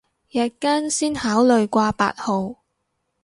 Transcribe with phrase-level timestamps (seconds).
[0.31, 2.55] 日間先考慮掛八號